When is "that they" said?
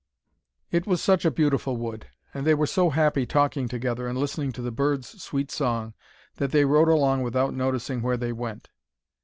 6.37-6.65